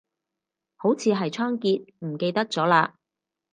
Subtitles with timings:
[0.77, 2.95] 好似係倉頡，唔記得咗嘞